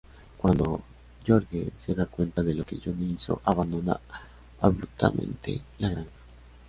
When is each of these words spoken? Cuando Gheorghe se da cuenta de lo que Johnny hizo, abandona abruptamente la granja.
Cuando 0.39 0.81
Gheorghe 1.23 1.73
se 1.79 1.93
da 1.93 2.07
cuenta 2.07 2.41
de 2.41 2.55
lo 2.55 2.63
que 2.65 2.79
Johnny 2.83 3.11
hizo, 3.13 3.39
abandona 3.45 3.99
abruptamente 4.59 5.61
la 5.77 5.89
granja. 5.91 6.09